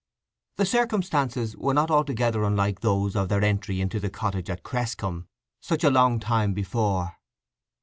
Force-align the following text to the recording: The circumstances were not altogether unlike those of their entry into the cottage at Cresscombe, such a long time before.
The 0.57 0.65
circumstances 0.65 1.55
were 1.55 1.75
not 1.75 1.91
altogether 1.91 2.43
unlike 2.43 2.79
those 2.79 3.15
of 3.15 3.29
their 3.29 3.43
entry 3.45 3.79
into 3.79 3.99
the 3.99 4.09
cottage 4.09 4.49
at 4.49 4.63
Cresscombe, 4.63 5.27
such 5.59 5.83
a 5.83 5.91
long 5.91 6.19
time 6.19 6.55
before. 6.55 7.17